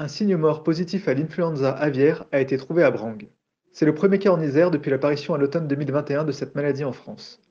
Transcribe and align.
Un 0.00 0.06
signe 0.06 0.36
mort 0.36 0.62
positif 0.62 1.08
à 1.08 1.14
l'influenza 1.14 1.72
aviaire 1.72 2.24
a 2.30 2.40
été 2.40 2.56
trouvé 2.56 2.84
à 2.84 2.90
Brang. 2.92 3.18
C'est 3.72 3.84
le 3.84 3.96
premier 3.96 4.20
cas 4.20 4.30
en 4.30 4.40
Isère 4.40 4.70
depuis 4.70 4.92
l'apparition 4.92 5.34
à 5.34 5.38
l'automne 5.38 5.66
2021 5.66 6.22
de 6.22 6.30
cette 6.30 6.54
maladie 6.54 6.84
en 6.84 6.92
France. 6.92 7.42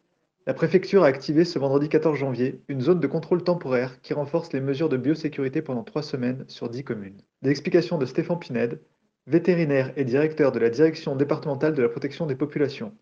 La 0.46 0.54
préfecture 0.54 1.04
a 1.04 1.08
activé 1.08 1.44
ce 1.44 1.60
vendredi 1.60 1.90
14 1.90 2.18
janvier 2.18 2.62
une 2.70 2.80
zone 2.80 3.02
de 3.02 3.08
contrôle 3.08 3.44
temporaire 3.44 4.00
qui 4.02 4.14
renforce 4.14 4.54
les 4.54 4.62
mesures 4.62 4.88
de 4.88 4.96
biosécurité 4.96 5.62
pendant 5.62 5.84
trois 5.84 6.04
semaines 6.04 6.46
sur 6.48 6.70
dix 6.70 6.86
communes. 6.86 7.20
Des 7.42 7.54
de 7.54 8.06
Stéphane 8.06 8.40
Pinède, 8.40 8.80
vétérinaire 9.26 9.92
et 9.98 10.06
directeur 10.06 10.54
de 10.54 10.60
la 10.60 10.70
direction 10.70 11.18
départementale 11.18 11.74
de 11.74 11.82
la 11.82 11.90
protection 11.90 12.28
des 12.28 12.36
populations. 12.36 12.94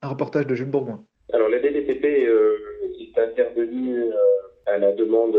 Un 0.00 0.08
reportage 0.08 0.46
de 0.46 0.54
Jules 0.54 0.70
Bourgoin. 0.70 1.04
Alors 1.34 1.50
la 1.50 1.58
DDPP 1.58 2.06
euh, 2.06 2.56
est 2.98 3.20
intervenue 3.20 4.04
euh, 4.04 4.14
à 4.64 4.78
la 4.78 4.92
demande 4.92 5.36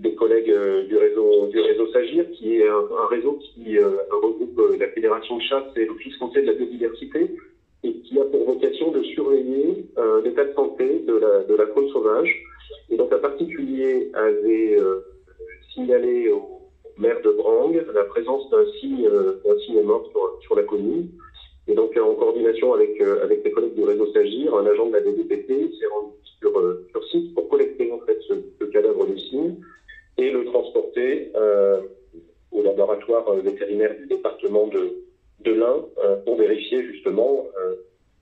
des 0.00 0.14
collègues 0.14 0.50
euh, 0.50 0.84
du 0.86 0.96
réseau 0.96 1.46
du 1.48 1.60
réseau 1.60 1.86
Sagir, 1.92 2.24
qui 2.32 2.58
est 2.58 2.68
un, 2.68 3.06
réseau 3.08 3.38
qui 3.40 3.78
euh, 3.78 3.90
regroupe 4.10 4.58
euh, 4.58 4.76
la 4.78 4.88
Fédération 4.88 5.36
de 5.36 5.42
chasse 5.42 5.64
et 5.76 5.84
l'Office 5.84 6.16
français 6.16 6.42
de 6.42 6.46
la 6.46 6.52
biodiversité, 6.54 7.30
et 7.84 7.92
qui 7.92 8.18
a 8.18 8.24
pour 8.24 8.44
vocation 8.44 8.90
de 8.90 9.02
surveiller 9.02 9.86
l'état 10.24 10.44
de 10.44 10.52
santé 10.52 11.00
de 11.06 11.14
la, 11.14 11.44
de 11.44 11.54
la 11.54 11.66
faune 11.68 11.88
sauvage. 11.88 12.42
Et 12.90 12.96
donc, 12.96 13.10
un 13.10 13.18
particulier 13.18 14.10
avait 14.12 14.76
signalé 15.72 16.28
au 16.28 16.60
maire 16.98 17.22
de 17.22 17.30
Brang 17.30 17.72
la 17.94 18.04
présence 18.04 18.50
d'un 18.50 18.66
signe, 18.80 19.08
signe 19.64 19.80
mort 19.80 20.06
sur, 20.10 20.38
sur, 20.42 20.56
la 20.56 20.64
commune. 20.64 21.08
Et 21.68 21.74
donc, 21.74 21.96
en 21.96 22.14
coordination 22.16 22.74
avec, 22.74 23.00
avec 23.00 23.42
les 23.44 23.50
collègues 23.50 23.74
du 23.74 23.84
réseau 23.84 24.12
Sagir, 24.12 24.54
un 24.54 24.66
agent 24.66 24.88
de 24.88 24.92
la 24.92 25.00
DDPP 25.00 25.48
s'est 25.48 25.86
rendu 25.86 26.12
sur, 26.40 26.58
euh, 26.58 26.86
sur 26.90 27.04
site 27.04 27.34
pour 27.34 27.48
collecter 27.48 27.92
en 27.92 28.00
fait 28.00 28.18
ce, 28.26 28.34
ce 28.58 28.64
cadavre 28.66 29.06
de 29.06 29.16
cygne 29.16 29.56
et 30.16 30.30
le 30.30 30.44
transporter 30.46 31.30
euh, 31.36 31.80
au 32.50 32.62
laboratoire 33.10 33.36
vétérinaire 33.42 33.96
du 33.96 34.06
département 34.06 34.66
de, 34.68 35.04
de 35.44 35.52
l'Ain 35.52 35.84
euh, 36.04 36.16
pour 36.24 36.36
vérifier 36.36 36.82
justement 36.84 37.46
euh, 37.58 37.74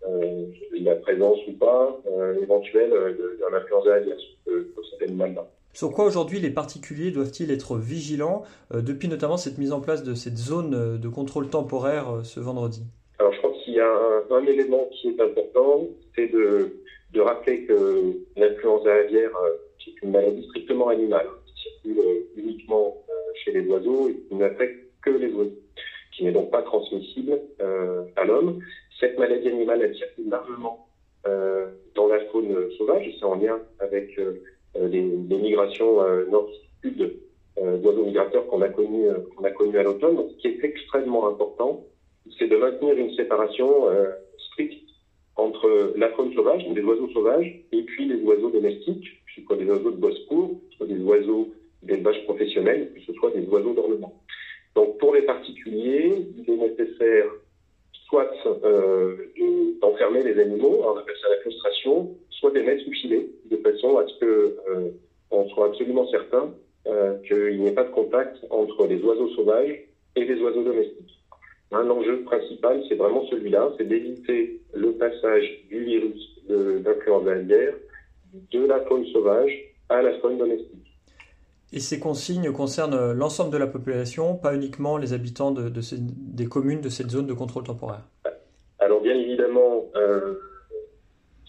euh, 0.08 0.46
la 0.80 0.94
présence 0.96 1.38
ou 1.48 1.52
pas 1.52 2.00
éventuelle 2.40 2.90
d'un 2.90 3.56
influenza 3.56 3.94
aviaire 3.94 4.16
sur 4.18 4.86
cet 4.90 5.02
animal-là. 5.08 5.46
Sur 5.74 5.92
quoi 5.92 6.06
aujourd'hui 6.06 6.40
les 6.40 6.50
particuliers 6.50 7.10
doivent-ils 7.10 7.50
être 7.50 7.76
vigilants 7.76 8.42
depuis 8.72 9.08
notamment 9.08 9.36
cette 9.36 9.58
mise 9.58 9.72
en 9.72 9.80
place 9.80 10.02
de 10.02 10.14
cette 10.14 10.36
zone 10.36 10.98
de 10.98 11.08
contrôle 11.08 11.48
temporaire 11.48 12.20
ce 12.22 12.40
vendredi? 12.40 12.82
Alors 13.18 13.32
je 13.32 13.38
crois 13.38 13.52
qu'il 13.64 13.74
y 13.74 13.80
a 13.80 13.88
un, 13.88 14.36
un, 14.36 14.46
élément 14.46 14.88
qui 14.92 15.08
est 15.08 15.20
important, 15.20 15.86
c'est 16.14 16.28
de, 16.28 16.76
de, 17.12 17.20
rappeler 17.20 17.64
que 17.64 18.02
l'influenza 18.36 18.94
aviaire, 18.94 19.30
qui 19.78 19.90
est 19.90 20.02
une 20.02 20.12
maladie 20.12 20.46
strictement 20.48 20.88
animale, 20.88 21.26
qui 21.46 21.62
circule 21.62 22.02
uniquement 22.36 22.96
chez 23.48 23.60
les 23.60 23.68
oiseaux 23.68 24.08
et 24.08 24.16
qui 24.28 24.34
n'affecte 24.34 24.78
que 25.02 25.10
les 25.10 25.32
oiseaux 25.32 25.52
qui 26.12 26.24
n'est 26.24 26.32
donc 26.32 26.50
pas 26.50 26.62
transmissible 26.62 27.38
euh, 27.60 28.02
à 28.16 28.24
l'homme. 28.24 28.60
Cette 28.98 29.18
maladie 29.18 29.48
animale, 29.48 29.82
elle 29.82 29.94
circule 29.94 30.28
largement 30.28 30.88
euh, 31.26 31.68
dans 31.94 32.08
la 32.08 32.18
faune 32.26 32.54
sauvage, 32.76 33.06
et 33.06 33.14
c'est 33.18 33.24
en 33.24 33.36
lien 33.36 33.58
avec 33.78 34.18
euh, 34.18 34.40
les, 34.74 35.00
migrations 35.00 35.98
nord-sud 36.30 37.14
d'oiseaux 37.56 38.04
migrateurs 38.04 38.46
qu'on 38.48 38.62
a 38.62 38.68
connues 38.68 39.08
qu'on 39.34 39.44
a 39.44 39.50
connu 39.50 39.78
à 39.78 39.82
l'automne. 39.82 40.18
Ce 40.30 40.36
qui 40.36 40.48
est 40.48 40.64
extrêmement 40.64 41.28
important, 41.28 41.84
c'est 42.38 42.48
de 42.48 42.56
maintenir 42.56 42.96
une 42.96 43.14
séparation 43.14 43.86
stricte 44.50 44.88
entre 45.36 45.94
la 45.96 46.10
faune 46.10 46.32
sauvage, 46.34 46.64
donc 46.64 46.76
les 46.76 46.82
oiseaux 46.82 47.08
sauvages, 47.08 47.60
et 47.72 47.82
puis 47.82 48.06
les 48.06 48.22
oiseaux 48.22 48.50
domestiques, 48.50 49.04
que 49.04 49.40
ce 49.40 49.46
soit 49.46 49.56
des 49.56 49.64
oiseaux 49.64 49.90
de 49.90 49.96
bosse 49.96 50.18
court, 50.28 50.60
des 50.86 51.02
oiseaux 51.02 51.48
d'élevage 51.82 52.24
professionnel, 52.24 52.92
que 52.94 53.00
ce 53.00 53.12
soit 53.14 53.30
des 53.30 53.46
oiseaux 53.46 53.74
d'ornement. 53.74 54.14
Donc 54.74 54.98
pour 54.98 55.14
les 55.14 55.22
particuliers, 55.22 56.26
il 56.36 56.50
est 56.50 56.56
nécessaire 56.56 57.26
soit 58.08 58.30
euh, 58.64 59.16
d'enfermer 59.80 60.22
les 60.22 60.40
animaux, 60.40 60.80
on 60.82 60.96
appelle 60.96 61.14
ça 61.20 61.28
la 61.28 61.36
claustration, 61.36 62.16
soit 62.30 62.50
de 62.50 62.58
les 62.60 62.64
mettre 62.64 62.84
sous 62.84 62.92
filet, 62.92 63.28
de 63.50 63.56
façon 63.58 63.98
à 63.98 64.06
ce 64.06 64.18
que 64.18 64.56
euh, 64.68 65.44
soit 65.48 65.66
absolument 65.66 66.08
certain 66.08 66.54
euh, 66.86 67.18
qu'il 67.26 67.60
n'y 67.60 67.68
ait 67.68 67.72
pas 67.72 67.84
de 67.84 67.90
contact 67.90 68.36
entre 68.50 68.86
les 68.86 69.02
oiseaux 69.02 69.28
sauvages 69.30 69.78
et 70.16 70.24
les 70.24 70.40
oiseaux 70.40 70.62
domestiques. 70.62 71.20
Un 71.70 71.88
enjeu 71.90 72.22
principal, 72.22 72.82
c'est 72.88 72.94
vraiment 72.94 73.26
celui-là, 73.26 73.72
c'est 73.76 73.86
d'éviter 73.86 74.60
le 74.72 74.92
passage 74.92 75.64
du 75.68 75.84
virus 75.84 76.40
d'influenza 76.48 77.32
aviaire 77.32 77.74
de 78.52 78.66
la 78.66 78.80
faune 78.86 79.04
sauvage 79.06 79.52
à 79.90 80.00
la 80.00 80.18
faune 80.20 80.38
domestique. 80.38 80.87
Et 81.72 81.80
ces 81.80 82.00
consignes 82.00 82.50
concernent 82.52 83.12
l'ensemble 83.12 83.52
de 83.52 83.58
la 83.58 83.66
population, 83.66 84.34
pas 84.34 84.54
uniquement 84.54 84.96
les 84.96 85.12
habitants 85.12 85.52
des 85.52 86.46
communes 86.46 86.80
de 86.80 86.88
cette 86.88 87.10
zone 87.10 87.26
de 87.26 87.34
contrôle 87.34 87.64
temporaire. 87.64 88.04
Alors 88.78 89.02
bien 89.02 89.14
évidemment, 89.14 89.84
euh, 89.96 90.34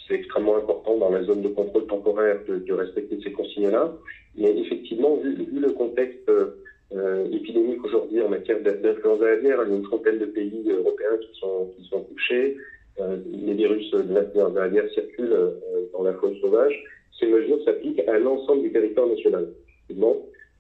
c'est 0.08 0.16
extrêmement 0.16 0.58
important 0.58 0.98
dans 0.98 1.10
la 1.10 1.24
zone 1.24 1.42
de 1.42 1.50
contrôle 1.50 1.86
temporaire 1.88 2.40
de, 2.48 2.74
respecter 2.74 3.20
ces 3.24 3.32
consignes-là, 3.32 3.94
mais 4.36 4.58
effectivement, 4.58 5.16
vu, 5.18 5.36
le 5.36 5.72
contexte 5.72 6.30
euh, 6.30 7.26
épidémique 7.32 7.84
aujourd'hui 7.86 8.22
en 8.22 8.30
matière 8.30 8.60
d'influenza 8.62 9.26
aviaire, 9.26 9.60
il 9.66 9.70
y 9.70 9.74
a 9.74 9.76
une 9.78 9.84
trentaine 9.84 10.18
de 10.18 10.26
pays 10.26 10.70
européens 10.70 11.18
qui 11.22 11.40
sont, 11.40 12.02
touchés, 12.10 12.58
euh, 13.00 13.18
les 13.32 13.54
virus 13.54 13.92
de 13.92 14.14
l'influenza 14.14 14.64
aviaire 14.64 14.90
circulent 14.94 15.32
euh, 15.32 15.52
dans 15.94 16.04
la 16.04 16.14
faune 16.14 16.36
sauvage, 16.42 16.84
ces 17.20 17.28
mesures 17.28 17.64
s'appliquent 17.64 18.08
à 18.08 18.18
l'ensemble 18.18 18.64
du 18.64 18.72
territoire 18.72 19.08
national 19.08 19.48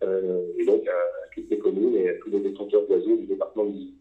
euh, 0.03 0.41
et 0.57 0.65
donc 0.65 0.87
à, 0.87 1.29
toutes 1.33 1.49
les 1.49 1.59
communes 1.59 1.95
et 1.95 2.09
à 2.09 2.13
tous 2.15 2.29
les 2.29 2.39
détenteurs 2.39 2.85
d'oiseaux 2.87 3.17
du 3.17 3.25
département 3.25 3.65
de. 3.65 3.93